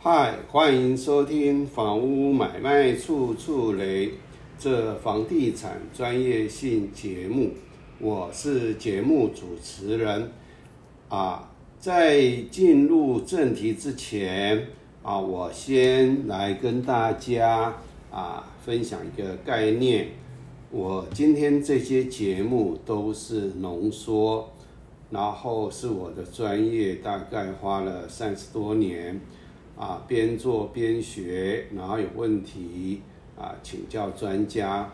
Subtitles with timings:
[0.00, 4.06] 嗨，欢迎收听《房屋买卖处处雷》
[4.56, 7.50] 这房地产专业性节目，
[7.98, 10.30] 我是节目主持人。
[11.08, 11.50] 啊，
[11.80, 14.68] 在进入正题之前
[15.02, 17.74] 啊，我先来跟大家
[18.12, 20.10] 啊分享一个概念。
[20.70, 24.48] 我今天这些节目都是浓缩，
[25.10, 29.20] 然后是我的专业，大概花了三十多年。
[29.78, 33.00] 啊，边做边学，然后有问题
[33.38, 34.90] 啊，请教专家，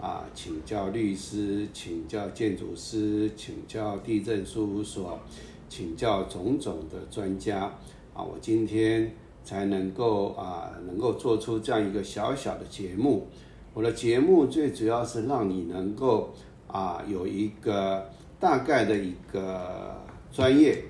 [0.00, 5.20] 啊，请教律师，请教建筑师，请教地震事务所，
[5.68, 7.72] 请教种种的专家，
[8.12, 13.28] 啊，我今天才能够啊，能够做出这样一个小小的节目。
[13.72, 16.34] 我的节目最主要是让你能够
[16.66, 18.10] 啊，有一个
[18.40, 19.94] 大概的一个
[20.32, 20.82] 专业。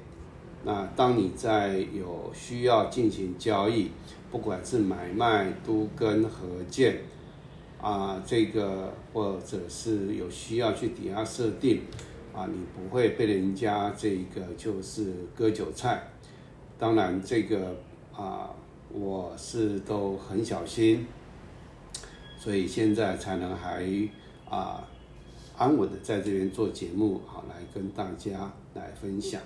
[0.67, 3.91] 那当你在有需要进行交易，
[4.31, 7.03] 不管是买卖、都跟合建，
[7.81, 11.83] 啊，这个或者是有需要去抵押设定，
[12.33, 16.03] 啊，你不会被人家这个就是割韭菜。
[16.79, 17.77] 当然，这个
[18.17, 18.49] 啊，
[18.91, 21.07] 我是都很小心，
[22.39, 23.87] 所以现在才能还
[24.49, 24.83] 啊
[25.59, 29.41] 安稳的在这边做节目，好来跟大家来分享。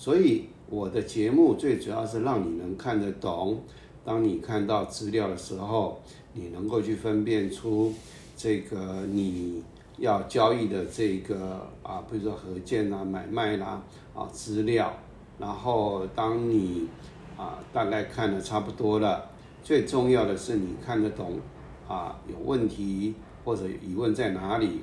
[0.00, 3.60] 所以我的节目最主要是让你能看得懂。
[4.02, 6.00] 当你看到资料的时候，
[6.32, 7.92] 你能够去分辨出
[8.34, 9.62] 这个你
[9.98, 13.82] 要交易的这个啊，比如说合建啦、买卖啦
[14.14, 14.90] 啊资料。
[15.38, 16.88] 然后当你
[17.36, 19.28] 啊大概看的差不多了，
[19.62, 21.38] 最重要的是你看得懂
[21.86, 24.80] 啊有问题或者疑问在哪里。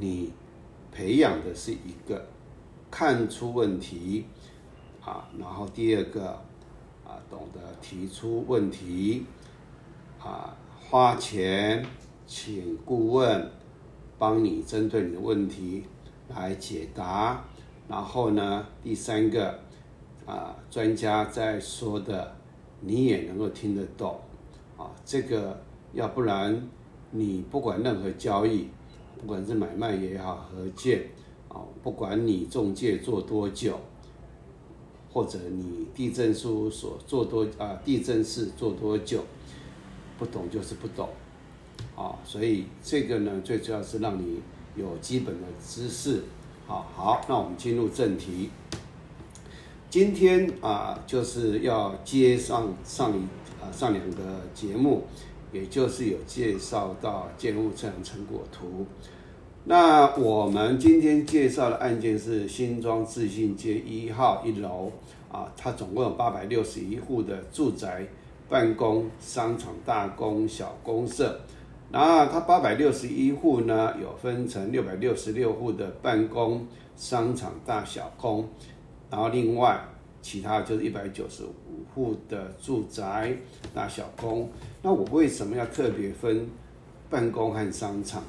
[0.00, 0.32] 你
[0.90, 2.26] 培养的是一个
[2.90, 4.24] 看出问题。
[5.06, 6.30] 啊，然后第二个，
[7.04, 9.24] 啊，懂得提出问题，
[10.20, 10.52] 啊，
[10.90, 11.86] 花钱
[12.26, 13.48] 请顾问
[14.18, 15.84] 帮你针对你的问题
[16.28, 17.44] 来解答，
[17.88, 19.56] 然后呢，第三个，
[20.26, 22.34] 啊，专家在说的
[22.80, 24.20] 你也能够听得懂，
[24.76, 25.56] 啊，这个
[25.92, 26.68] 要不然
[27.12, 28.66] 你不管任何交易，
[29.20, 31.04] 不管是买卖也好，合建，
[31.48, 33.78] 啊，不管你中介做多久。
[35.16, 39.24] 或者你地震事务所做多啊，地震室做多久，
[40.18, 41.08] 不懂就是不懂，
[41.96, 44.42] 啊，所以这个呢，最主要是让你
[44.76, 46.22] 有基本的知识，
[46.66, 48.50] 好好，那我们进入正题。
[49.88, 53.22] 今天啊，就是要接上上一
[53.58, 55.04] 啊上两个节目，
[55.50, 58.84] 也就是有介绍到建物测量成果图。
[59.68, 64.92] 那我们今天介绍的案件是新庄自信街一号一楼
[65.28, 68.06] 啊，它总共有八百六十一户的住宅、
[68.48, 71.40] 办公、商场、大公小公社。
[71.90, 78.48] 然后它八百六十一户呢，有分成六百六十六户的办公、商场、大小公，
[79.10, 79.80] 然后另外
[80.22, 83.36] 其他就是一百九十五户的住宅、
[83.74, 84.48] 大小公。
[84.80, 86.48] 那我为什么要特别分
[87.10, 88.22] 办公和商场？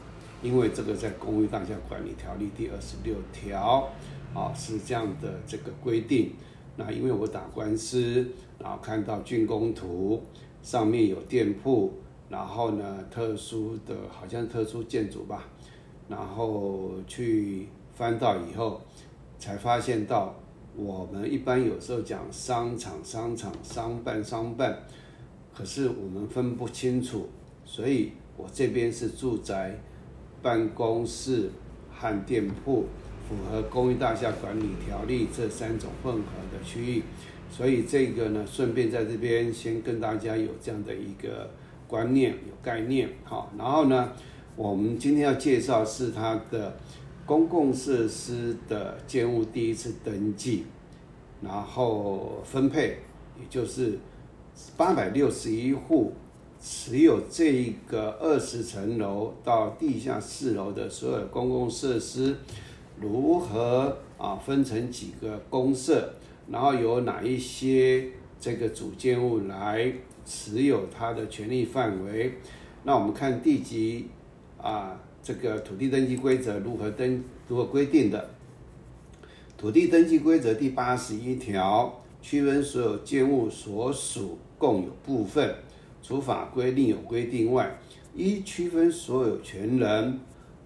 [0.44, 3.90] 因为这个在《公寓大厦管理条例》第二十六条，
[4.36, 6.32] 啊是这样的这个规定。
[6.76, 8.24] 那因为我打官司，
[8.60, 10.22] 然后看到竣工图
[10.62, 11.92] 上面有店铺，
[12.30, 15.44] 然后呢特殊的好像特殊建筑吧，
[16.08, 18.80] 然后去翻到以后，
[19.40, 20.36] 才发现到
[20.76, 24.84] 我们一般有时候讲商场、商场、商办、商办，
[25.52, 27.28] 可是我们分不清楚，
[27.66, 29.76] 所以我这边是住宅。
[30.42, 31.50] 办公室
[31.92, 32.86] 和店铺
[33.28, 36.22] 符合公寓大厦管理条例这三种混合
[36.52, 37.04] 的区域，
[37.50, 41.50] 所以这个呢，顺便在这边先跟大家有这样的一个
[41.88, 43.52] 观念、有概念，好。
[43.58, 44.12] 然后呢，
[44.56, 46.78] 我们今天要介绍是它的
[47.26, 50.66] 公共设施的建物第一次登记，
[51.42, 53.00] 然后分配，
[53.40, 53.98] 也就是
[54.78, 56.14] 八百六十一户。
[56.60, 62.36] 持有这一个二十层楼到地下四楼的所有公共设施，
[63.00, 66.10] 如何啊分成几个公社，
[66.50, 68.10] 然后有哪一些
[68.40, 69.94] 这个主建物来
[70.26, 72.34] 持有它的权利范围？
[72.84, 74.08] 那我们看地级
[74.62, 78.30] 啊这个土地登记规则如何登如何规定的？
[79.58, 85.56] 土地登记规则第八十一条区分所有建物所属共有部分。
[86.08, 87.78] 除法规另有规定外，
[88.16, 90.18] 依区分所有权人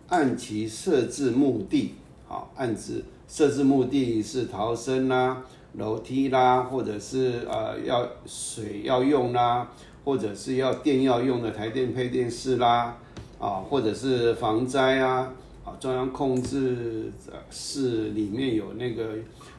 [0.09, 1.95] 按其设置目的，
[2.27, 5.43] 好，按制设置目的是逃生啦，
[5.73, 9.67] 楼梯啦，或者是呃要水要用啦，
[10.05, 12.95] 或者是要电要用的台电配电室啦，
[13.39, 15.33] 啊，或者是防灾啊，
[15.65, 17.11] 啊中央控制
[17.49, 19.15] 室里面有那个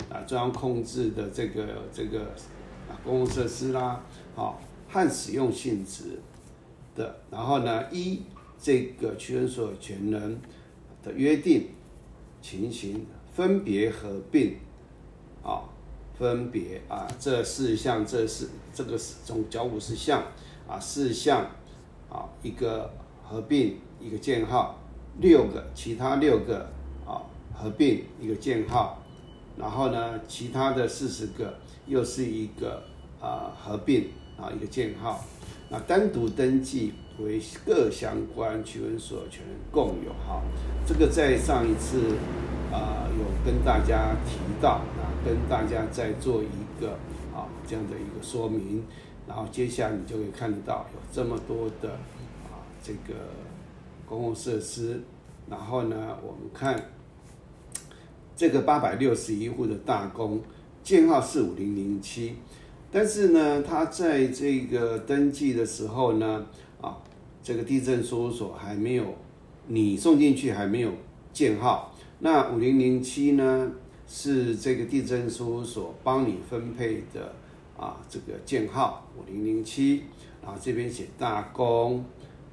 [0.08, 2.20] 啊中央控制的这个这个
[2.88, 4.00] 啊公共设施啦，
[4.37, 4.61] 好
[4.92, 6.20] 和使用性质
[6.94, 8.20] 的，然后呢依
[8.60, 10.38] 这个区分所有权人
[11.02, 11.70] 的约定
[12.42, 14.56] 情形分别合并，
[15.42, 15.64] 啊。
[16.18, 20.22] 分别啊，这四项，这是这个是总交五十项
[20.68, 21.50] 啊，四项
[22.08, 22.88] 啊，一个
[23.24, 24.78] 合并一个建号，
[25.20, 26.68] 六个其他六个
[27.04, 29.02] 啊合并一个建号，
[29.56, 32.84] 然后呢，其他的四十个又是一个
[33.20, 34.10] 啊合并
[34.42, 35.24] 啊一个建号，
[35.70, 40.42] 那单独登记为各相关区分所有权共有哈，
[40.84, 42.16] 这个在上一次
[42.72, 44.82] 啊有跟大家提到。
[44.98, 46.94] 啊跟大家再做一个
[47.32, 48.82] 啊这样的一个说明，
[49.24, 51.90] 然后接下来你就会看到有这么多的
[52.42, 53.14] 啊这个
[54.04, 55.00] 公共设施，
[55.48, 56.90] 然后呢，我们看
[58.34, 60.40] 这个八百六十一户的大公
[60.82, 62.34] 建号是五零零七，
[62.92, 66.46] 但是呢，他在这个登记的时候呢，
[66.80, 66.98] 啊
[67.42, 69.14] 这个地震事务所还没有
[69.66, 70.92] 你送进去还没有
[71.32, 73.72] 建号，那五零零七呢？
[74.14, 77.34] 是这个地震事务所帮你分配的
[77.78, 80.02] 啊，这个建号五零零七，
[80.42, 82.04] 然后这边写大工，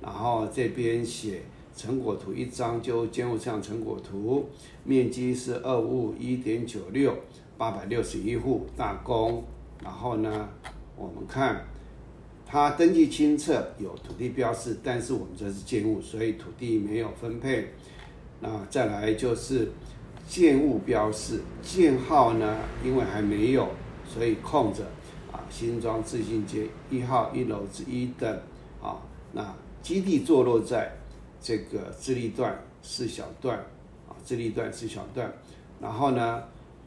[0.02, 1.42] 然后这边写
[1.76, 4.48] 成果图一张，就建物项成果图，
[4.86, 7.14] 面积是二五五一点九六，
[7.58, 9.44] 八百六十一户大工，
[9.84, 10.50] 然后呢，
[10.96, 11.66] 我们看
[12.46, 17.74] 它登记清册有土地标示，但是我们这是建物，所以土地没有分配。
[18.40, 19.72] 那再来就是。
[20.28, 22.56] 建物标示建号呢？
[22.86, 23.68] 因为还没有，
[24.08, 24.84] 所以空着
[25.32, 25.42] 啊。
[25.50, 28.44] 新庄自信街一号一楼之一的
[28.80, 29.02] 啊。
[29.34, 30.92] 那基地坐落在
[31.42, 33.58] 这个智利段四小段
[34.08, 35.34] 啊，智利段四小段。
[35.82, 36.44] 然后呢，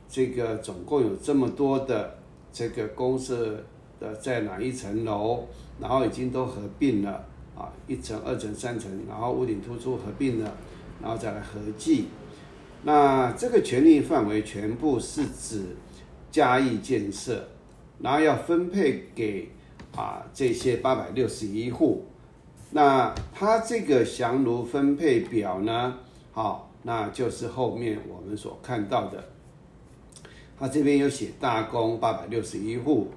[0.09, 2.17] 这个总共有这么多的
[2.53, 3.65] 这个公社
[3.99, 5.45] 的在哪一层楼？
[5.81, 7.25] 然后已经都合并了
[7.57, 10.55] 啊，一层、二层、三层，然后屋顶突出合并了，
[11.01, 12.07] 然后再来合计。
[12.85, 15.77] 那这个权利范围全部是指
[16.31, 17.49] 嘉义建设，
[18.01, 19.49] 然后要分配给
[19.97, 22.05] 啊这些八百六十一户。
[22.71, 25.97] 那它这个详如分配表呢，
[26.33, 29.25] 好，那就是后面我们所看到的。
[30.63, 33.09] 它这边有写大公八百六十一户，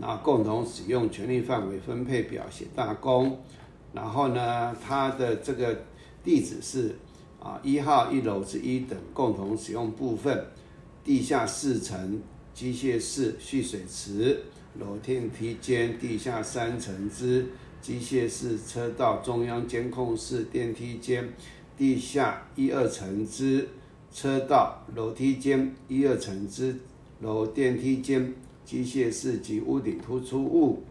[0.00, 3.38] 然后共同使用权利范围分配表写大公，
[3.92, 5.78] 然后呢，它的这个
[6.24, 6.96] 地址是。
[7.40, 10.44] 啊，一号一楼之一等共同使用部分，
[11.04, 12.20] 地下四层
[12.52, 14.42] 机械室、蓄水池、
[14.80, 17.46] 楼电梯间，地下三层之
[17.80, 21.32] 机械室、车道、中央监控室、电梯间，
[21.76, 23.68] 地下一二层之
[24.12, 26.76] 车道、楼梯间，一二层之
[27.20, 28.34] 楼电梯间、
[28.64, 30.82] 机械室及屋顶突出物。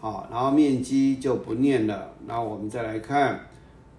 [0.00, 2.12] 好，然后面积就不念了。
[2.26, 3.40] 那我们再来看。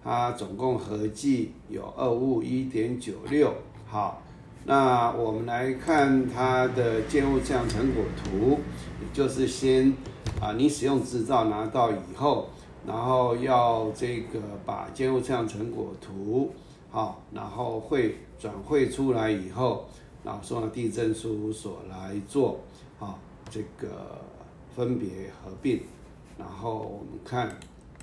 [0.03, 3.53] 它总共合计有二五一点九六，
[3.85, 4.21] 好，
[4.63, 8.57] 那我们来看它的建物项成果图，
[9.01, 9.93] 也就是先
[10.39, 12.47] 啊，你使用执照拿到以后，
[12.85, 16.53] 然后要这个把建物项成果图，
[16.89, 19.85] 好，然后会转会出来以后，
[20.23, 22.59] 然后送到地震事务所来做，
[22.97, 24.19] 好，这个
[24.75, 25.81] 分别合并，
[26.37, 27.57] 然后我们看。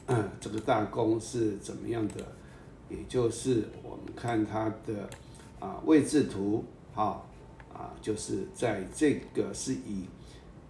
[0.07, 2.17] 嗯， 这个大公是怎么样的？
[2.91, 5.09] 也就是我们看它的
[5.59, 6.63] 啊位置图，
[6.93, 7.27] 好
[7.73, 10.05] 啊，就是在这个是以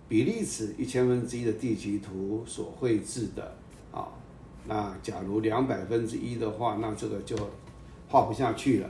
[0.09, 3.57] 比例尺一千分之一的地级图所绘制的
[3.91, 4.07] 啊。
[4.69, 7.37] 那假如两百分之一的话，那这个就
[8.15, 8.89] 画不下去了。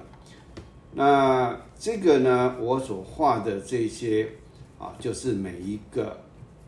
[0.93, 4.29] 那这个呢，我所画的这些
[4.79, 6.21] 啊，就是每一个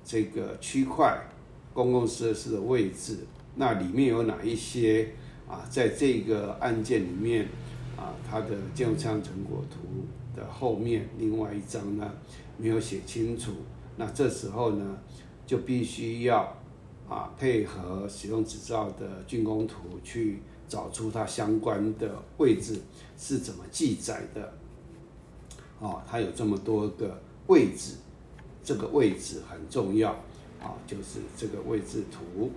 [0.03, 1.15] 这个区块
[1.75, 3.27] 公共设施的位置。
[3.57, 5.11] 那里面有哪一些
[5.47, 5.69] 啊？
[5.69, 7.47] 在这个案件里面
[7.95, 12.11] 啊，它的建筑商成果图的后面另外一张呢
[12.57, 13.53] 没有写清楚。
[13.99, 14.97] 那这时候呢，
[15.47, 16.57] 就必须要
[17.07, 22.81] 啊配合使用执照的竣工图去找出它相关的位置
[23.17, 24.53] 是怎么记载的。
[25.79, 27.97] 哦，它有这么多个位置，
[28.65, 30.11] 这个位置很重要
[30.61, 32.51] 啊，就是这个位置图。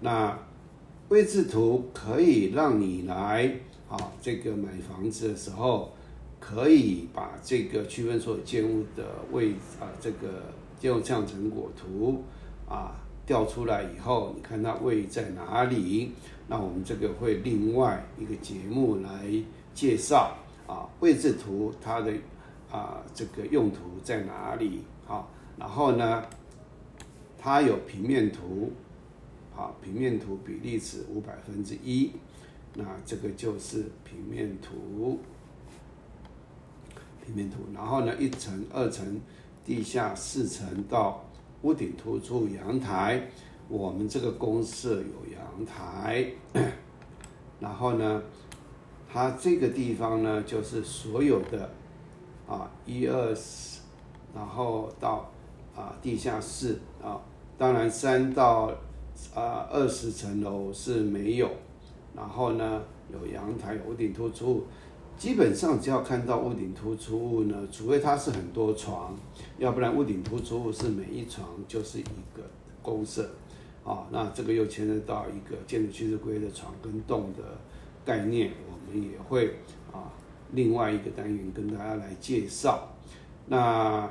[0.00, 0.38] 那
[1.08, 3.54] 位置图可以让你来
[3.88, 5.92] 啊，这个买房子的时候，
[6.40, 10.42] 可以把这个区分所有建物的位啊这个
[10.80, 12.24] 建物项成果图
[12.68, 16.12] 啊调出来以后，你看它位在哪里？
[16.48, 19.28] 那我们这个会另外一个节目来
[19.74, 20.36] 介绍
[20.66, 22.12] 啊位置图它的
[22.70, 24.82] 啊这个用途在哪里？
[25.06, 26.24] 好，然后呢，
[27.38, 28.72] 它有平面图，
[29.54, 32.12] 好，平面图比例尺五百分之一，
[32.74, 35.18] 那这个就是平面图，
[37.24, 39.20] 平面图，然后呢，一层、二层、
[39.64, 41.24] 地下四层到
[41.62, 43.28] 屋顶突出阳台。
[43.68, 46.30] 我们这个公社有阳台，
[47.60, 48.22] 然后呢，
[49.10, 51.70] 它这个地方呢，就是所有的
[52.46, 53.80] 啊一二四，
[54.34, 55.30] 然后到
[55.74, 57.20] 啊地下室啊，
[57.56, 58.70] 当然三到
[59.34, 61.50] 啊二十层楼是没有，
[62.14, 64.64] 然后呢有阳台，有屋顶突出物，
[65.16, 69.16] 基本上只要看到屋顶突出物呢，除非它是很多床，
[69.56, 72.02] 要不然屋顶突出物是每一床就是一
[72.34, 72.42] 个
[72.82, 73.26] 公社。
[73.86, 77.44] 啊，那这个又牵涉到一个建筑趋势规的床跟洞的
[78.04, 79.58] 概念，我们也会
[79.92, 80.10] 啊
[80.50, 82.88] 另外一个单元跟大家来介绍。
[83.46, 84.10] 那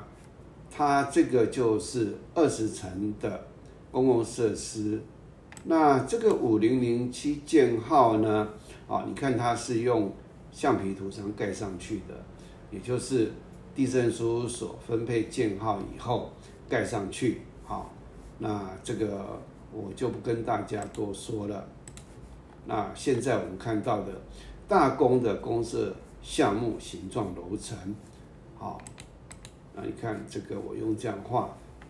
[0.71, 3.47] 它这个就是二十层的
[3.91, 5.01] 公共设施。
[5.65, 8.47] 那这个五零零七建号呢？
[8.87, 10.09] 啊，你看它是用
[10.53, 12.23] 橡皮图章盖上去的，
[12.71, 13.29] 也就是
[13.75, 16.31] 地震事务所分配建号以后
[16.69, 17.41] 盖上去。
[17.65, 17.91] 好，
[18.39, 19.41] 那这个。
[19.75, 21.67] 我就不跟大家多说了。
[22.65, 24.13] 那现在我们看到的
[24.67, 27.77] 大公的公社项目形状楼层，
[28.57, 28.81] 好，
[29.75, 31.49] 那你看这个我用这样画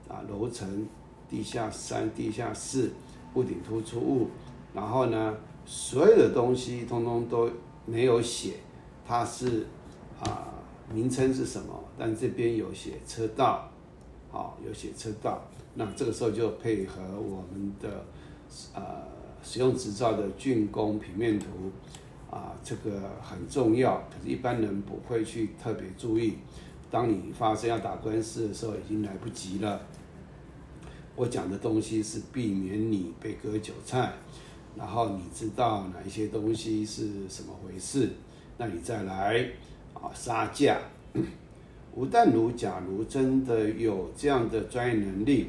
[0.10, 0.86] 啊，楼层、
[1.30, 2.92] 地下三、地下四、
[3.36, 4.28] 屋顶突出物，
[4.74, 7.50] 然后呢，所有的东西通通都
[7.86, 8.56] 没有写，
[9.08, 9.66] 它是
[10.20, 10.54] 啊
[10.92, 11.74] 名称是什么？
[11.98, 13.70] 但这边有写车道，
[14.30, 15.42] 好，有写车道。
[15.76, 18.06] 那这个时候就配合我们的
[18.74, 18.82] 呃
[19.44, 21.46] 使用执照的竣工平面图
[22.32, 26.36] 啊，这个很重要，可是一般人不会去特别注意。
[26.90, 29.82] 当你发生要打官司的时候，已经来不及了。
[31.16, 34.14] 我讲的东西是避免你被割韭菜，
[34.76, 38.10] 然后你知道哪一些东西是什么回事，
[38.58, 39.46] 那你再来
[39.94, 40.78] 啊杀价。
[41.96, 45.48] 吴淡如假如真的有这样的专业能力。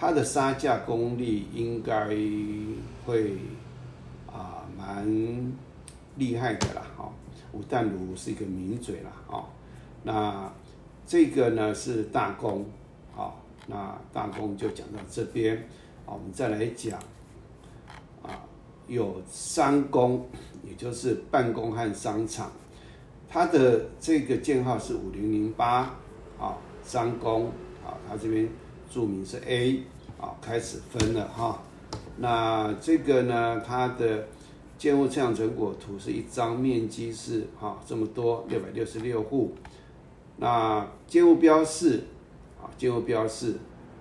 [0.00, 2.06] 他的杀价功力应该
[3.04, 3.32] 会
[4.28, 5.52] 啊蛮
[6.14, 7.12] 厉害的啦，哈。
[7.50, 9.44] 吴淡如是一个名嘴啦，哦。
[10.04, 10.48] 那
[11.04, 12.64] 这个呢是大功，
[13.16, 13.32] 哦，
[13.66, 15.66] 那大功就讲到这边，
[16.06, 16.96] 好，我们再来讲
[18.22, 18.46] 啊，
[18.86, 20.28] 有三公，
[20.64, 22.52] 也就是办公和商场，
[23.28, 25.94] 它的这个建号是五零零八，
[26.38, 27.46] 啊，三公，
[27.84, 28.48] 啊，它这边。
[28.90, 29.82] 注明是 A，
[30.18, 31.62] 啊，开始分了哈。
[32.16, 34.26] 那这个呢，它的
[34.78, 39.52] 建物测量成果图是一张，面积是哈这么多，六百六十六户。
[40.38, 42.04] 那建物标示，
[42.58, 43.56] 啊，建物标示，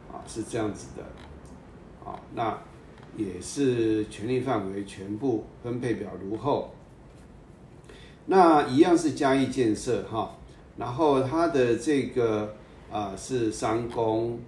[0.10, 1.04] 啊是这样子的，
[2.10, 2.58] 啊，那
[3.18, 6.74] 也是权利范围全部分配表如后。
[8.28, 10.38] 那一样是嘉义建设哈，
[10.78, 12.56] 然后它的这个
[12.92, 14.40] 啊是三公。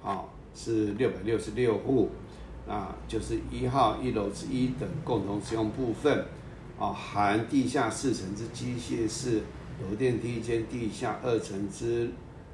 [0.00, 2.08] 啊，是六百六十六户，
[2.68, 6.24] 啊，就是一号一楼之一等共同使用部分，
[6.78, 9.42] 啊，含地下四层之机械室
[9.82, 12.08] 楼电梯间、地下二层之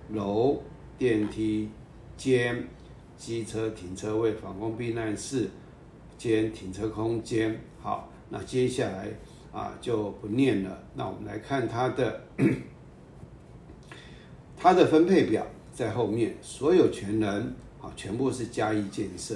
[0.08, 0.62] 楼
[0.96, 1.68] 电梯
[2.16, 2.66] 间、
[3.16, 5.50] 机车停车位、防空避难室
[6.16, 7.60] 间停车空间。
[7.80, 9.10] 好，那接下来
[9.54, 10.78] 啊就不念了。
[10.94, 12.20] 那我们来看它的
[14.56, 15.46] 它的分配表。
[15.76, 19.34] 在后面，所有权人啊，全部是加以建设。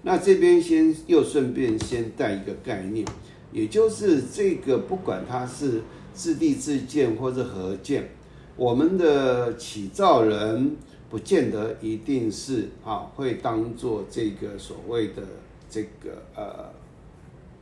[0.00, 3.06] 那这边先又顺便先带一个概念，
[3.52, 5.82] 也就是这个不管它是
[6.14, 8.08] 自地自建或者合建，
[8.56, 10.74] 我们的起造人
[11.10, 15.22] 不见得一定是啊会当做这个所谓的
[15.68, 16.72] 这个呃，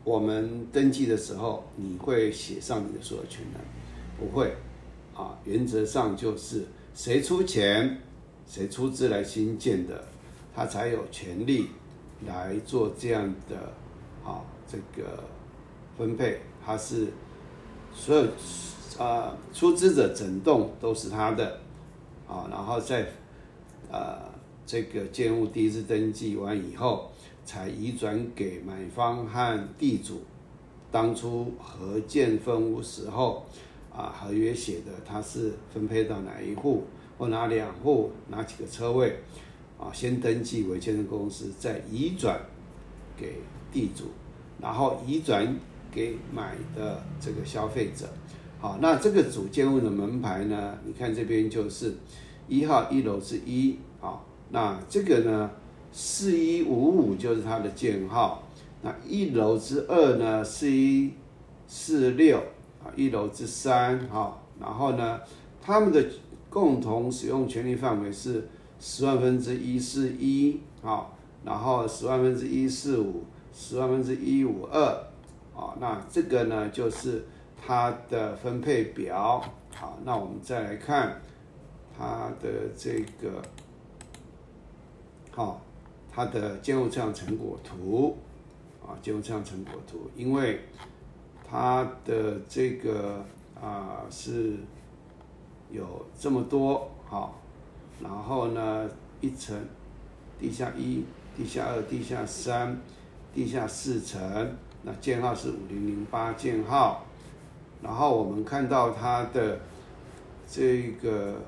[0.04, 3.60] 我们登记的时候你会写上你的所有权人，
[4.18, 4.54] 不会
[5.14, 7.98] 啊，原则上就是谁出钱。
[8.44, 10.04] 谁出资来新建的，
[10.54, 11.68] 他才有权利
[12.26, 13.56] 来做这样的
[14.22, 15.22] 啊这个
[15.96, 16.40] 分配。
[16.62, 17.06] 他是
[17.94, 18.26] 所有
[18.98, 21.60] 啊出资者整栋都是他的
[22.28, 23.06] 啊，然后在
[23.90, 24.18] 呃
[24.66, 27.11] 这个建物第一次登记完以后，
[27.44, 30.20] 才移转给买方和地主。
[30.90, 33.46] 当初合建分屋时候，
[33.90, 36.84] 啊合约写的，它是分配到哪一户
[37.16, 39.16] 或哪两户哪几个车位，
[39.78, 42.38] 啊，先登记为建设公司，再移转
[43.16, 43.40] 给
[43.72, 44.04] 地主，
[44.60, 45.56] 然后移转
[45.90, 48.06] 给买的这个消费者。
[48.60, 50.78] 好，那这个主建物的门牌呢？
[50.84, 51.94] 你看这边就是
[52.48, 55.50] 一号一楼是一，好，那这个呢
[55.92, 58.42] 四一五五就是它的建号，
[58.82, 61.12] 那一楼之二呢四一
[61.68, 62.38] 四六
[62.82, 65.20] 啊，一楼之三，好，然后呢，
[65.60, 66.04] 他们的
[66.48, 68.48] 共同使用权利范围是
[68.80, 73.22] 十万分之一四一，好，然后十万分之一四五，
[73.52, 74.80] 十万分之一五二，
[75.54, 77.24] 啊，那这个呢就是。
[77.64, 79.40] 它的分配表，
[79.72, 81.22] 好，那我们再来看
[81.96, 83.40] 它的这个，
[85.30, 85.62] 好，
[86.14, 88.16] 它的建筑测量成果图，
[88.86, 90.60] 啊，建筑测量成果图，因为
[91.48, 93.24] 它的这个
[93.58, 94.56] 啊是
[95.70, 97.40] 有这么多，好，
[98.00, 98.90] 然后呢，
[99.22, 99.56] 一层，
[100.38, 101.02] 地下一、
[101.34, 102.78] 地下二、地下三、
[103.34, 107.06] 地下四层，那建号是五零零八建号。
[107.82, 109.58] 然后我们看到它的
[110.48, 111.40] 这个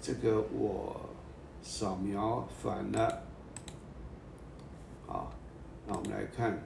[0.00, 1.00] 这个我
[1.62, 3.22] 扫描反了，
[5.06, 5.32] 好，
[5.86, 6.58] 那我们来看，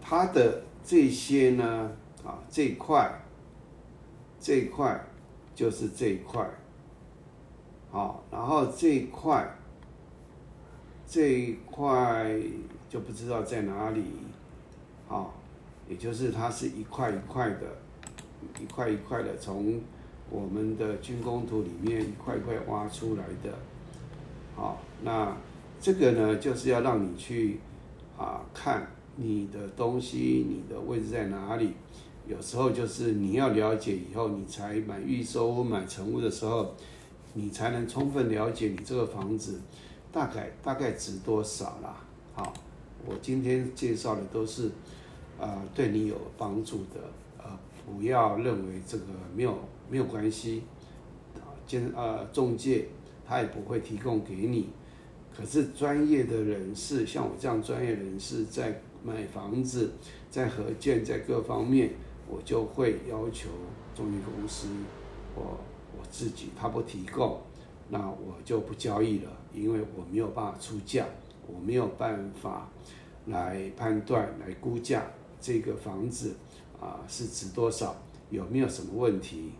[0.00, 1.90] 它的这些呢，
[2.24, 3.10] 啊，这一块
[4.40, 5.00] 这一块
[5.54, 6.48] 就是这一块，
[7.90, 9.48] 好，然后这一块
[11.06, 12.34] 这一块
[12.88, 14.04] 就不知道在哪里。
[15.08, 15.26] 啊，
[15.86, 17.66] 也就是它是一块一块的，
[18.58, 19.78] 一块一块的从
[20.30, 23.56] 我们的军工图里面一块块挖出来的。
[24.54, 25.36] 好，那
[25.80, 27.60] 这个呢，就是要让你去
[28.18, 28.86] 啊看
[29.16, 31.72] 你的东西，你的位置在哪里。
[32.26, 36.74] 有时候就是你要了解以后，你才买预售屋、买成屋的时候，
[37.34, 39.60] 你才能充分了解你这个房子
[40.12, 41.96] 大概大概值多少啦。
[42.34, 42.52] 好，
[43.06, 44.70] 我今天介绍的都是。
[45.40, 47.00] 啊，对你有帮助的，
[47.36, 49.04] 呃，不要认为这个
[49.34, 49.58] 没有
[49.90, 50.62] 没有关系，
[51.34, 52.88] 啊，监呃中介
[53.26, 54.68] 他也不会提供给你，
[55.34, 59.92] 可是专业的人士，像我这样专业人士，在买房子，
[60.30, 61.90] 在合建，在各方面，
[62.28, 63.50] 我就会要求
[63.94, 64.68] 中介公司，
[65.34, 65.58] 我
[65.96, 67.40] 我自己他不提供，
[67.88, 71.06] 那我就不交易了，因为我没有办法出价，
[71.46, 72.68] 我没有办法
[73.26, 75.04] 来判断来估价。
[75.40, 76.36] 这个房子
[76.80, 77.96] 啊是值多少？
[78.30, 79.50] 有没有什么问题？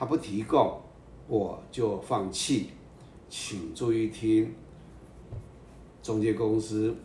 [0.00, 0.80] 他不提供，
[1.28, 2.70] 我就放弃。
[3.28, 4.50] 请注意听，
[6.02, 6.96] 中介公司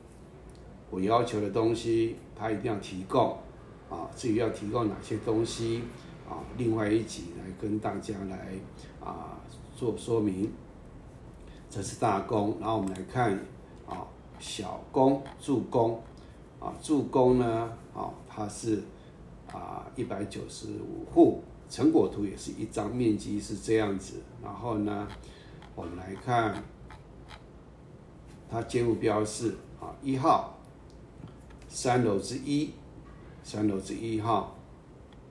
[0.90, 3.38] 我要求的东西，他一定要提供
[3.90, 4.10] 啊。
[4.16, 5.84] 至于要提供哪些东西
[6.26, 8.54] 啊，另外一集来跟大家来
[9.04, 9.38] 啊
[9.76, 10.50] 做说明。
[11.70, 13.38] 这是大工，然后我们来看
[13.86, 14.08] 啊
[14.40, 16.02] 小工助攻。
[16.62, 17.70] 啊，助攻呢？
[17.94, 18.82] 啊，它是
[19.52, 24.22] 啊一百九十五户，成果图也是一张，面积是这样子。
[24.44, 25.08] 然后呢，
[25.76, 26.64] 我们来看
[28.50, 30.58] 它建筑标示啊，一号
[31.68, 32.72] 三楼之一，
[33.44, 34.56] 三楼之一号。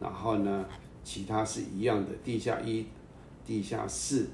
[0.01, 0.67] 然后呢，
[1.03, 2.87] 其他是一样的，地下一、
[3.47, 4.29] 地下四，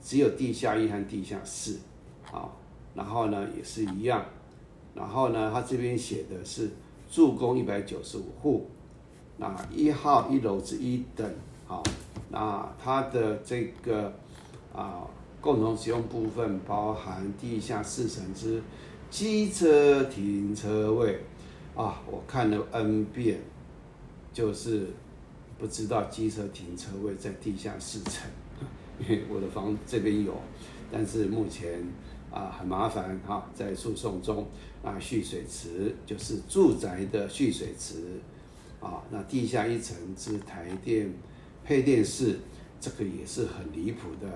[0.00, 1.78] 只有地下一和地下四。
[2.32, 2.50] 啊，
[2.94, 4.24] 然后呢，也是一样。
[4.94, 6.70] 然后呢，他这边写的是
[7.10, 8.68] 助攻一百九十五户，
[9.42, 11.28] 那一号一楼之一等，
[11.66, 11.82] 好，
[12.30, 14.14] 那它的这个
[14.72, 15.02] 啊
[15.40, 18.62] 共同使用部分包含地下四层之
[19.10, 21.18] 机车停车位，
[21.74, 23.40] 啊，我看了 N 遍，
[24.32, 24.86] 就是
[25.58, 28.30] 不知道机车停车位在地下四层，
[29.02, 30.32] 因为我的房这边有，
[30.92, 31.84] 但是目前。
[32.34, 34.46] 啊，很麻烦哈，在诉讼中
[34.82, 38.18] 啊，蓄水池就是住宅的蓄水池
[38.82, 41.12] 啊，那地下一层是台电
[41.64, 42.38] 配电室，
[42.80, 44.28] 这个也是很离谱的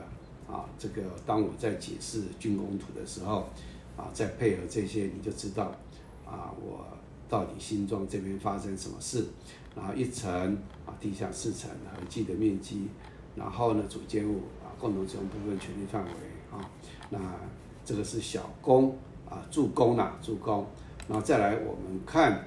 [0.52, 0.64] 啊。
[0.78, 3.48] 这个当我在解释竣工图的时候
[3.96, 5.64] 啊，再配合这些，你就知道
[6.24, 6.86] 啊，我
[7.28, 9.26] 到底新庄这边发生什么事。
[9.74, 10.30] 然后一层
[10.86, 12.88] 啊，地下四层合计的面积，
[13.34, 16.10] 然后呢，主建物啊，共同使用部分权利范围
[16.50, 16.70] 啊，
[17.10, 17.18] 那。
[17.88, 18.98] 这个是小工
[19.30, 20.66] 啊，助攻呐，助攻。
[21.06, 22.44] 然后再来，我们看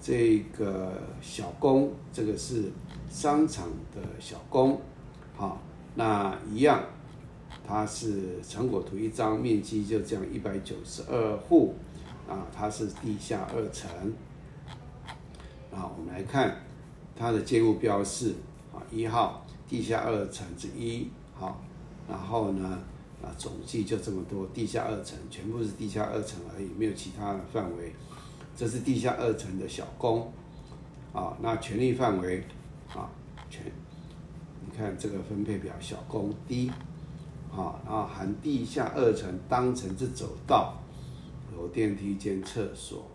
[0.00, 2.72] 这个小工，这个是
[3.10, 4.80] 商场的小工，
[5.36, 5.60] 好，
[5.94, 6.82] 那一样，
[7.66, 11.74] 它是成果图一张，面积就这样一百九十二户，
[12.26, 13.90] 啊，它是地下二层。
[15.70, 16.56] 啊，我们来看
[17.14, 18.34] 它的建物标示
[18.72, 21.60] 啊，一号地下二层之一，好，
[22.08, 22.78] 然后呢
[23.22, 27.92] 啊，总计就这么多，地下二层全部是地下二层而已，没有其他的范围。
[28.60, 30.30] 这是地下二层的小工，
[31.14, 32.44] 啊，那权利范围
[32.94, 33.08] 啊，
[33.48, 33.64] 全，
[34.60, 36.70] 你看这个分配表，小工低
[37.50, 40.74] 啊，然后含地下二层当层是走道，
[41.54, 43.06] 有电梯间厕所，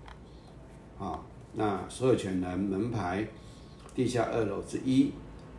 [0.98, 1.22] 啊。
[1.54, 3.28] 那所有权人门牌，
[3.94, 5.12] 地下二楼之一，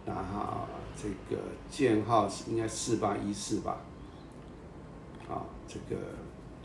[0.04, 0.66] 然后
[1.00, 3.80] 这个建号是应该四八一四吧，
[5.28, 6.02] 啊，这个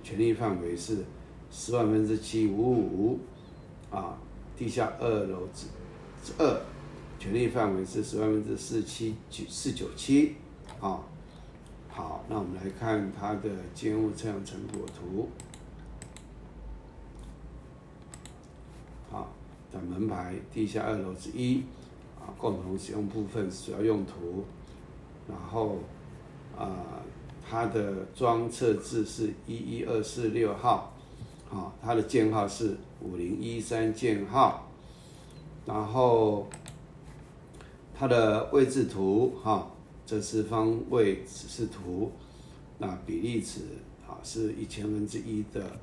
[0.01, 1.05] 权利范围是
[1.51, 3.19] 十万分之七五五五，
[3.93, 4.17] 啊，
[4.57, 5.67] 地下二楼之
[6.23, 6.61] 之二，
[7.19, 10.35] 权利范围是十万分之四七九四九七，
[10.79, 11.01] 啊，
[11.89, 15.29] 好，那我们来看它的建物测量成果图。
[19.11, 19.29] 好
[19.73, 21.63] 的门牌，地下二楼之一，
[22.17, 24.45] 啊，共同使用部分主要用途，
[25.27, 25.79] 然后，
[26.57, 27.03] 啊，
[27.49, 30.90] 它的装测字是一一二四六号，
[31.51, 34.71] 啊，它的建号是五零一三建号，
[35.65, 36.47] 然后，
[37.93, 39.69] 它的位置图，哈，
[40.05, 42.11] 这是方位指示图，
[42.77, 43.59] 那比例尺
[44.07, 45.77] 啊是一千分之一的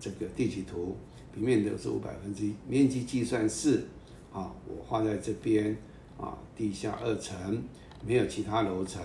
[0.00, 0.96] 这个地级图。
[1.32, 3.86] 平面的是五百分之一，面积计算是，
[4.32, 5.76] 啊，我画在这边，
[6.18, 7.62] 啊，地下二层
[8.04, 9.00] 没有其他楼层，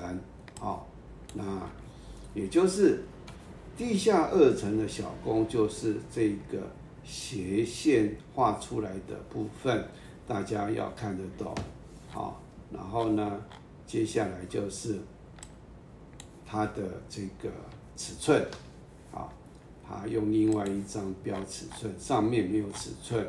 [0.60, 0.82] 啊，
[1.36, 1.70] 那
[2.34, 3.04] 也就是
[3.78, 6.60] 地下二层的小工就是这个
[7.04, 9.88] 斜线画出来的部分，
[10.28, 11.54] 大家要看得懂，
[12.10, 13.42] 好，然后呢，
[13.86, 15.00] 接下来就是
[16.46, 17.50] 它的这个
[17.96, 18.46] 尺寸。
[19.86, 23.28] 啊，用另外一张标尺寸，上面没有尺寸，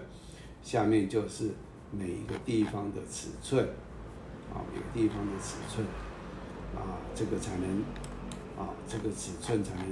[0.62, 1.50] 下面就是
[1.90, 3.62] 每一个地方的尺寸，
[4.52, 5.84] 啊，每个地方的尺寸，
[6.74, 7.80] 啊，这个才能，
[8.56, 9.84] 啊，这个尺寸才能，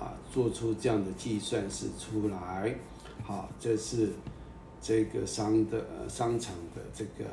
[0.00, 2.74] 啊，做出这样的计算式出来。
[3.22, 4.10] 好，这是
[4.80, 7.30] 这个商的商场的这个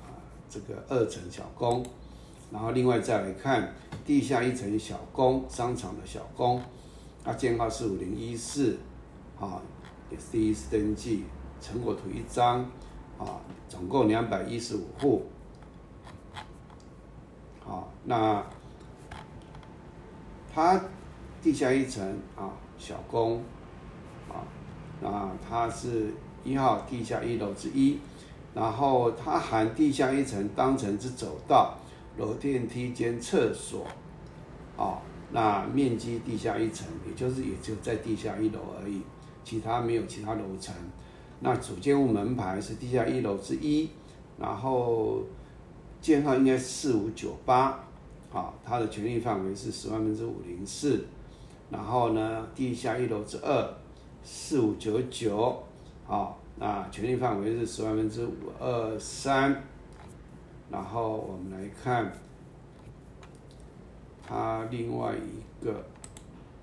[0.00, 0.14] 啊，
[0.48, 1.84] 这个二层小工，
[2.52, 3.74] 然后另外再来看
[4.06, 6.62] 地下一层小工，商场的小工。
[7.22, 8.78] 啊，建号是五零一四，
[9.38, 9.60] 啊，
[10.10, 11.24] 也是第一次登记，
[11.60, 12.60] 成果图一张，
[13.18, 15.26] 啊，总共两百一十五户，
[17.62, 18.42] 好，那
[20.54, 20.82] 他
[21.42, 22.04] 地下一层
[22.36, 23.42] 啊，小工，
[24.28, 24.44] 啊，
[25.00, 26.12] 那它是
[26.44, 27.98] 一号地下一楼之一，
[28.54, 31.78] 然后它含地下一层当层之走道、
[32.18, 33.86] 楼电梯间、厕所，
[34.76, 34.98] 啊。
[35.32, 39.00] 那面积地下一层，也就是也就在地下一楼而已，
[39.44, 40.74] 其他没有其他楼层。
[41.38, 43.88] 那主建物门牌是地下一楼之一，
[44.40, 45.22] 然后
[46.00, 47.78] 建号应该四五九八，
[48.32, 51.04] 啊，它的权利范围是十万分之五零四，
[51.70, 53.74] 然后呢，地下一楼之二
[54.22, 55.62] 四五九九，
[56.06, 59.62] 好，那权利范围是十万分之五二三，
[60.70, 62.12] 然后我们来看。
[64.32, 65.84] 它另外一个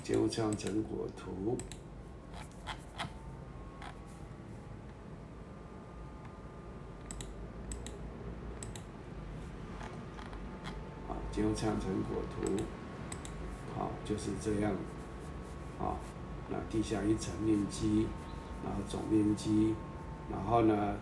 [0.02, 1.58] 建物测量成果图，
[11.10, 12.64] 啊，建物测量成果图，
[13.78, 14.72] 好，就是这样，
[15.80, 15.96] 啊，
[16.50, 18.08] 那地下一层面积，
[18.64, 19.74] 然后总面积，
[20.32, 20.96] 然后呢？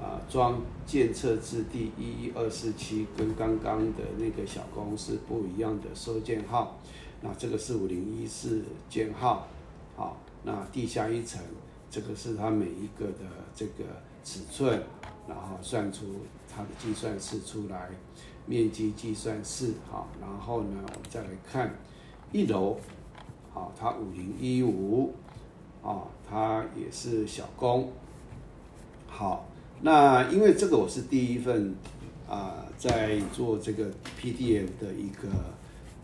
[0.00, 6.76] 啊，装建测字第一一二四七跟刚刚的那个小工是不一样的收件号，
[7.20, 9.46] 那这个是五零一四件号，
[9.94, 11.40] 好，那地下一层
[11.88, 13.84] 这个是它每一个的这个
[14.24, 14.82] 尺寸，
[15.28, 16.06] 然后算出
[16.52, 17.90] 它的计算式出来，
[18.44, 21.72] 面积计算式，好，然后呢，我们再来看
[22.32, 22.76] 一楼，
[23.52, 25.12] 好，它五零一五，
[25.82, 27.92] 啊，它也是小工，
[29.06, 29.48] 好。
[29.84, 31.74] 那因为这个我是第一份
[32.28, 35.28] 啊，在做这个 PDF 的一个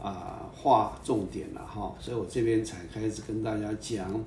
[0.02, 4.20] 啊划重点了哈，所以我这边才开始跟大家讲，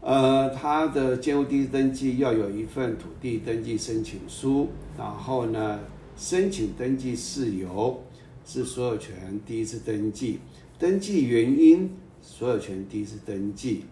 [0.00, 4.68] 呃，它的建物第一登记要有一份土地登记申请书，
[4.98, 5.78] 然后呢，
[6.16, 8.02] 申请登记事由
[8.44, 10.40] 是所有权第一次登记，
[10.76, 11.88] 登记原因
[12.26, 13.84] 所有权第一次登记，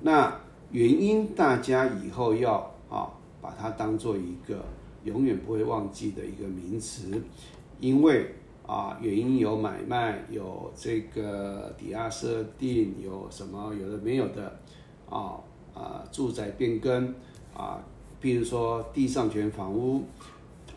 [0.00, 3.12] 那原因大家以后要啊。
[3.42, 4.64] 把它当做一个
[5.02, 7.20] 永远不会忘记的一个名词，
[7.80, 8.32] 因为
[8.64, 14.56] 啊，原因有买卖，有这个抵押设定，有什么有的没有的，
[15.10, 15.34] 啊
[15.74, 17.12] 啊，住宅变更
[17.52, 17.82] 啊，
[18.22, 20.04] 譬如说地上权房屋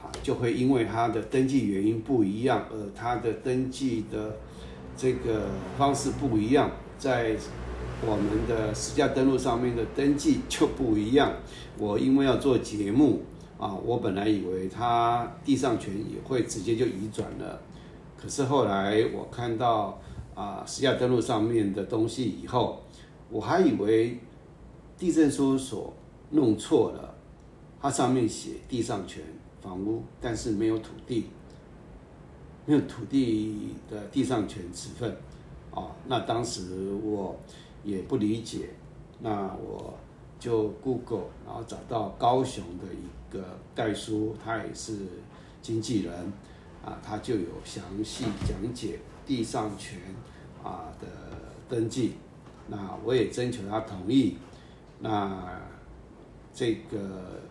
[0.02, 4.36] 啊，就会因为它的登记原因不一样，而它的登记的
[4.98, 7.36] 这个方式不一样，在
[8.06, 11.34] 我们的实价登录上面的登记就不一样。
[11.78, 13.22] 我因为要做节目
[13.58, 17.62] 啊，我本来以为它地上权也会直接就移转了，
[18.22, 20.00] 可是后来我看到
[20.34, 22.82] 啊实价登录上面的东西以后，
[23.30, 24.20] 我还以为
[24.98, 25.94] 地震书所
[26.32, 27.16] 弄错了，
[27.82, 29.24] 它上面写地上权
[29.62, 31.28] 房屋，但是没有土地，
[32.66, 35.16] 没有土地的地上权持份，
[35.76, 37.36] 哦，那当时我
[37.84, 38.70] 也不理解，
[39.20, 39.94] 那我
[40.40, 43.44] 就 Google，然后找到高雄的一个
[43.76, 44.98] 代书，他也是
[45.62, 46.14] 经纪人，
[46.84, 50.00] 啊，他就有详细讲解地上权
[50.64, 51.08] 啊的
[51.68, 52.14] 登记，
[52.70, 54.38] 那我也征求他同意，
[55.00, 55.62] 那
[56.54, 57.42] 这个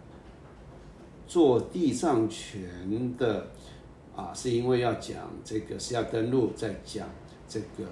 [1.26, 3.48] 做地上权的
[4.16, 7.06] 啊，是因为要讲这个是要登录，再讲
[7.48, 7.88] 这个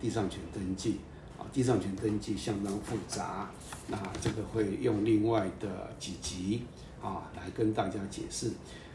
[0.00, 0.96] 地上权登记
[1.38, 3.50] 啊，地上权登记相当复杂，
[3.88, 6.62] 那这个会用另外的几集
[7.02, 8.50] 啊来跟大家解释。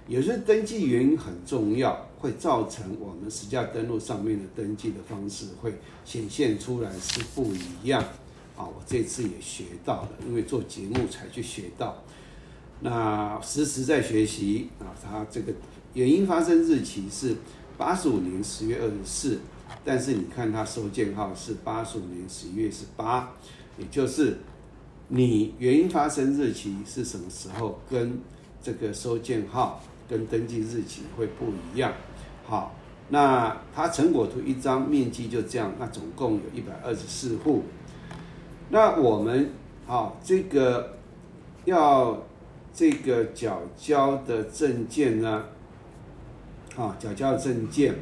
[0.07, 7.99] 有些登记原因很重要，会造成我们实价登录上面的登记的方式会显现出来是不一样
[8.55, 8.67] 啊。
[8.67, 12.03] 我这次也学到了，因为做节目才去学到。
[12.81, 15.51] 那时时在学习啊，它这个
[15.95, 17.35] 原因发生日期是
[17.75, 19.39] 八十五年十月二十四，
[19.83, 23.31] 但是你看它收件号是八十五年十一月十八，
[23.77, 24.37] 也就是
[25.07, 28.19] 你原因发生日期是什么时候，跟
[28.61, 31.93] 这个收件号跟登记日期会不一样。
[32.45, 32.75] 好，
[33.09, 37.63] 那它成果图一张，面积就这样，那总共有一百二十四户。
[38.69, 39.51] 那我们
[39.85, 40.97] 好这个
[41.65, 42.21] 要。
[42.77, 45.45] 这个缴交的证件呢，
[46.75, 47.95] 啊，缴交的证件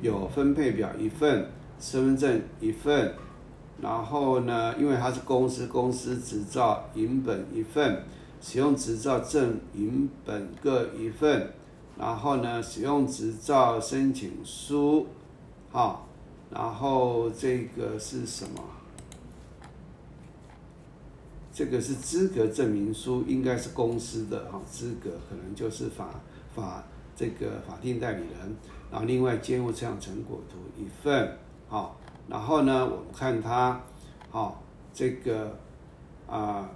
[0.00, 3.14] 有分配表一份，身份证一份，
[3.80, 8.04] 然后呢，因为它是公司，公司执照银本一份，
[8.40, 11.52] 使用执照证银本各一份，
[11.98, 15.06] 然后呢，使用执照申请书，
[15.70, 16.06] 好，
[16.50, 18.62] 然后这个是什么？
[21.52, 26.08] 这个是资格证明书，应该是公司的哈资格，可能就是法
[26.54, 26.84] 法
[27.16, 28.56] 这个法定代理人。
[28.90, 31.36] 然后另外监护车辆成果图一份，
[31.68, 31.98] 好，
[32.28, 33.80] 然后呢，我们看它，
[34.30, 35.56] 好，这个
[36.26, 36.70] 啊，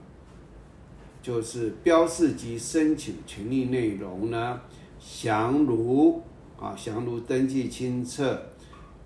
[1.22, 4.60] 就是标示及申请权利内容呢，
[4.98, 6.22] 详如
[6.58, 8.40] 啊详如登记清册，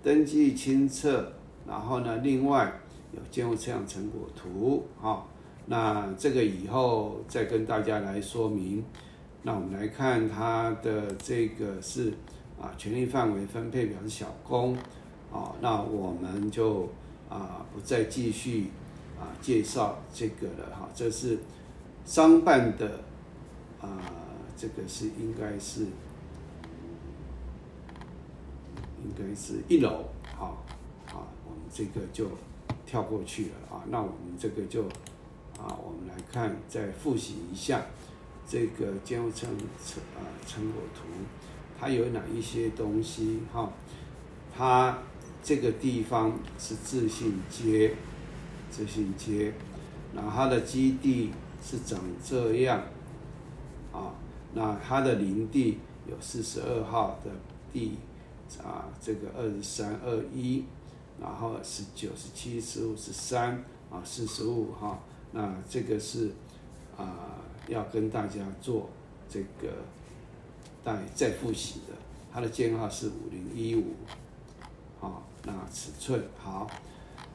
[0.03, 1.31] 登记清册，
[1.67, 5.29] 然后呢，另外有监护车辆成果图，好。
[5.69, 8.81] 那这个以后再跟大家来说明。
[9.43, 12.13] 那我们来看它的这个是
[12.61, 14.75] 啊，权利范围分配表是小工，
[15.31, 16.89] 啊，那我们就
[17.29, 18.71] 啊不再继续
[19.19, 20.89] 啊介绍这个了哈。
[20.95, 21.39] 这是
[22.05, 23.01] 商办的
[23.81, 23.87] 啊，
[24.57, 25.81] 这个是应该是
[29.03, 30.63] 应该是一楼，好，
[31.05, 32.27] 好，我们这个就
[32.85, 33.83] 跳过去了啊。
[33.89, 34.83] 那我们这个就。
[35.59, 37.81] 啊，我们来看，再复习一下
[38.47, 39.49] 这个监护成
[39.83, 41.01] 成啊成果图，
[41.79, 43.39] 它有哪一些东西？
[43.53, 43.71] 哈，
[44.55, 44.97] 它
[45.43, 47.93] 这个地方是自信街，
[48.69, 49.53] 自信街，
[50.15, 51.31] 然后它的基地
[51.63, 52.81] 是长这样，
[53.93, 54.13] 啊，
[54.53, 57.31] 那它的林地有四十二号的
[57.71, 57.97] 地，
[58.63, 60.63] 啊，这个二十三二一，
[61.21, 64.99] 然后十九十七十五十三啊四十五哈。
[65.31, 66.31] 那这个是
[66.97, 68.89] 啊，要跟大家做
[69.29, 69.69] 这个
[70.87, 71.93] 再再复习的，
[72.31, 73.93] 它的编号是五零一五，
[75.01, 76.65] 好，那尺寸好，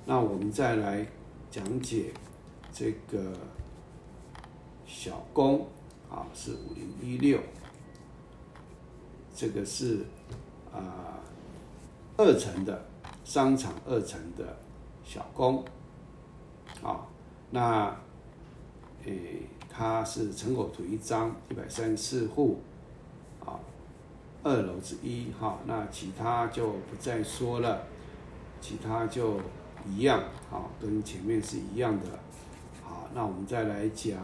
[0.07, 1.07] 那我们再来
[1.51, 2.15] 讲解
[2.73, 3.35] 这个
[4.87, 5.67] 小工，
[6.11, 7.39] 啊是五零一六，
[9.37, 9.99] 这个是
[10.73, 11.21] 啊
[12.17, 12.87] 二层的
[13.23, 14.57] 商场二层的
[15.05, 15.63] 小工，
[16.83, 17.07] 啊。
[17.51, 17.95] 那，
[19.05, 22.63] 诶，它是成果图一张，一百三十四户，
[24.43, 27.83] 二楼之一，哈，那其他就不再说了，
[28.61, 29.41] 其他就
[29.87, 32.07] 一样，好，跟前面是一样的，
[32.83, 34.19] 好，那我们再来讲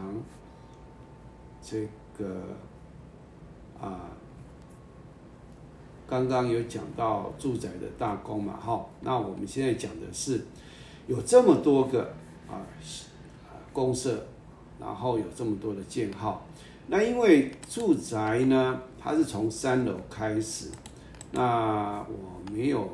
[1.61, 2.41] 这个，
[3.81, 4.11] 啊，
[6.07, 10.45] 刚刚有讲到住宅的大宫嘛，哈，那我们现在讲的是
[11.07, 12.13] 有这么多个
[12.47, 12.65] 啊。
[13.71, 14.25] 公社
[14.79, 16.43] 然后有这么多的建号。
[16.91, 20.71] 那因为住宅呢，它是从三楼开始，
[21.31, 22.89] 那我没有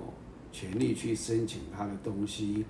[0.51, 2.65] 权利去申请它的东西，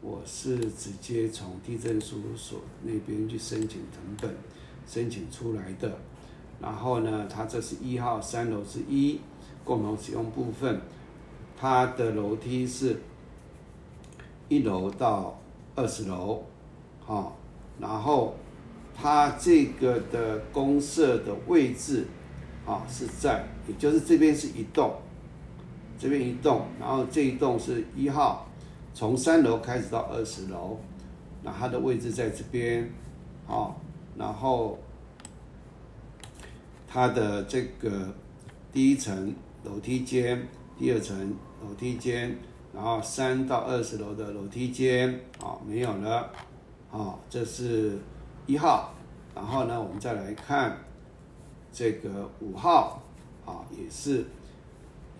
[0.00, 4.34] 我是直接从地震事务所那边去申请成本，
[4.86, 5.98] 申请出来的。
[6.58, 9.20] 然后呢，它这是一号三楼是一
[9.64, 10.80] 共同使用部分，
[11.54, 12.96] 它的楼梯是
[14.48, 15.38] 一楼到
[15.76, 16.42] 二十楼，
[17.04, 17.36] 好，
[17.78, 18.34] 然后。
[18.94, 22.06] 它这个的公社的位置，
[22.64, 24.94] 啊，是在，也就是这边是一栋，
[25.98, 28.46] 这边一栋，然后这一栋是一号，
[28.94, 30.78] 从三楼开始到二十楼，
[31.42, 32.88] 那它的位置在这边，
[33.46, 33.80] 好，
[34.16, 34.78] 然后
[36.86, 38.14] 它的这个
[38.72, 40.46] 第一层楼梯间，
[40.78, 42.36] 第二层楼梯间，
[42.72, 46.30] 然后三到二十楼的楼梯间，啊，没有了，
[46.92, 47.98] 啊，这是。
[48.44, 48.92] 一号，
[49.34, 50.76] 然后呢，我们再来看
[51.72, 53.00] 这个五号，
[53.46, 54.24] 啊，也是，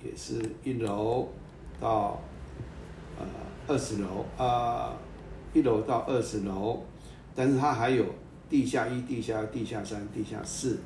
[0.02, 1.28] 也是一楼
[1.80, 2.20] 到
[3.16, 3.24] 呃
[3.68, 4.92] 二十楼啊，
[5.54, 6.80] 一楼到二十楼，
[7.34, 8.04] 但是它还有
[8.50, 10.80] 地下一、地下地下三、地下四，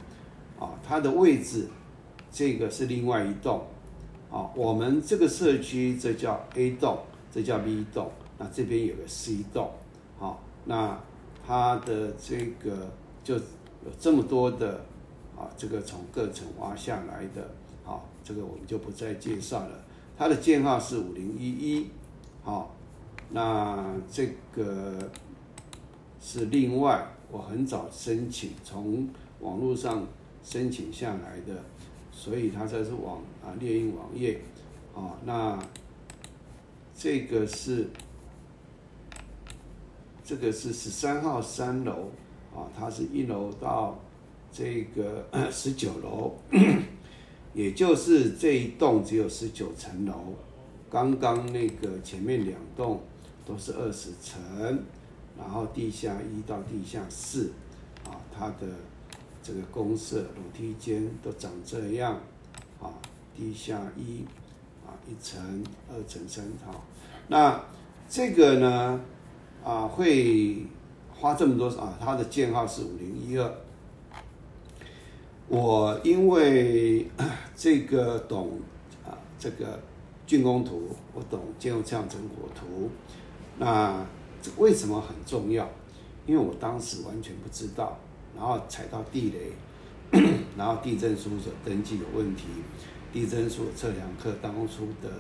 [0.61, 1.67] 啊，它的位置
[2.31, 3.65] 这个是另外一栋，
[4.31, 6.99] 啊，我们这个社区这叫 A 栋，
[7.33, 9.71] 这叫 B 栋，那这边有个 C 栋，
[10.19, 11.01] 好，那。
[11.47, 12.91] 它的这个
[13.23, 13.43] 就有
[14.01, 14.85] 这么多的
[15.37, 17.49] 啊，这个从各层挖下来的，
[17.85, 19.85] 好，这个我们就不再介绍了。
[20.19, 21.87] 它的建号是五零一一，
[22.43, 22.75] 好，
[23.31, 25.09] 那这个
[26.21, 30.05] 是另外我很早申请，从网络上
[30.43, 31.63] 申请下来的，
[32.11, 34.41] 所以它这是网啊猎鹰网页，
[34.97, 35.57] 啊，那
[36.97, 37.89] 这个是。
[40.27, 42.11] 这个是十三号三楼
[42.53, 43.97] 啊，它是一楼到
[44.51, 46.35] 这个 十九楼，
[47.55, 50.35] 也就是这一栋只有十九层楼。
[50.91, 53.01] 刚刚那个前面两栋
[53.45, 54.37] 都是二十层，
[55.39, 57.53] 然后地下一到地下四
[58.05, 58.67] 啊，它的
[59.45, 62.21] 这个公社楼梯间都长这样
[62.81, 62.91] 啊，
[63.37, 64.25] 地下一
[64.85, 66.83] 啊一层、二层、三套。
[67.29, 67.65] 那
[68.09, 69.01] 这个呢？
[69.67, 70.65] 啊，会
[71.13, 71.99] 花这么多啊？
[72.01, 73.53] 它的建号是五零一二。
[75.49, 77.11] 我因为
[77.57, 78.61] 这个懂
[79.05, 79.83] 啊，这个
[80.25, 82.89] 竣工图，我懂建筑测量成果图。
[83.59, 84.07] 那
[84.41, 85.69] 这为什么很重要？
[86.27, 87.99] 因为我当时完全不知道，
[88.37, 90.21] 然后踩到地雷，
[90.57, 92.45] 然后地震书所登记有问题，
[93.13, 95.11] 地震书测量课当初的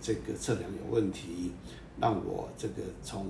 [0.00, 1.50] 这个测量有问题，
[2.00, 3.26] 让我这个从。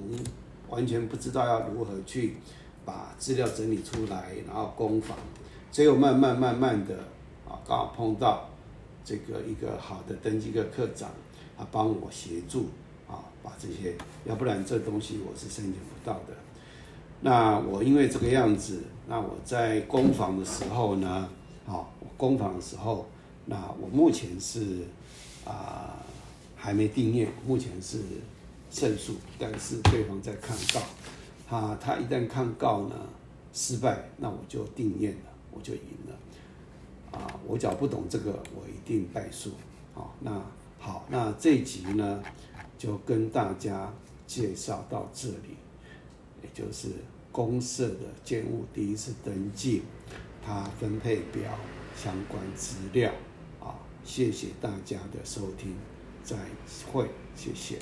[0.69, 2.37] 完全不知道要如何去
[2.85, 5.17] 把资料整理出来，然后攻防，
[5.71, 6.95] 最后慢慢慢慢的
[7.49, 8.49] 啊，刚好碰到
[9.05, 11.11] 这个一个好的登记课课长，
[11.57, 12.67] 他帮我协助
[13.09, 16.35] 啊，把这些，要不然这东西我是申请不到的。
[17.21, 21.29] 那我因为这个样子，那我在攻防的时候呢，
[21.67, 23.07] 啊，攻防的时候，
[23.47, 24.85] 那我目前是
[25.45, 25.97] 啊
[26.55, 27.99] 还没定业，目前是。
[28.71, 30.81] 胜诉，但是对方在抗告，
[31.49, 32.95] 他他一旦抗告呢
[33.53, 37.19] 失败，那我就定验了，我就赢了。
[37.19, 39.53] 啊，我只要不懂这个，我一定败诉。
[39.95, 40.43] 好，那
[40.79, 42.23] 好，那这一集呢
[42.77, 43.91] 就跟大家
[44.27, 45.57] 介绍到这里，
[46.43, 46.89] 也就是
[47.33, 49.83] 公社的建物第一次登记，
[50.45, 51.59] 它分配表
[51.97, 53.11] 相关资料。
[53.61, 55.75] 啊，谢谢大家的收听，
[56.23, 56.37] 再
[56.93, 57.79] 会，谢谢。